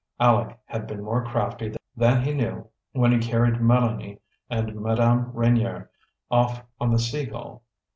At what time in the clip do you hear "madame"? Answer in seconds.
4.81-5.31